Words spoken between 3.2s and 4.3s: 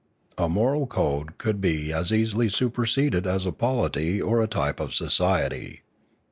as a polity